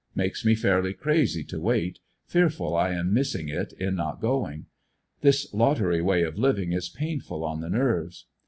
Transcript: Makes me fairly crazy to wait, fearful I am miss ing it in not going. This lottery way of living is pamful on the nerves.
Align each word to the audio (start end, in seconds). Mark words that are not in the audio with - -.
Makes 0.15 0.43
me 0.43 0.55
fairly 0.55 0.95
crazy 0.95 1.43
to 1.43 1.59
wait, 1.59 1.99
fearful 2.25 2.75
I 2.75 2.89
am 2.93 3.13
miss 3.13 3.35
ing 3.35 3.49
it 3.49 3.71
in 3.73 3.93
not 3.93 4.19
going. 4.19 4.65
This 5.21 5.53
lottery 5.53 6.01
way 6.01 6.23
of 6.23 6.39
living 6.39 6.71
is 6.73 6.89
pamful 6.89 7.43
on 7.43 7.61
the 7.61 7.69
nerves. 7.69 8.25